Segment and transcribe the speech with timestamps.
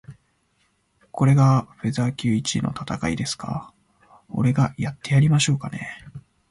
[1.11, 3.71] これがフェザー級一位の戦いですか？
[4.29, 5.91] 俺がやってやりましょうかね。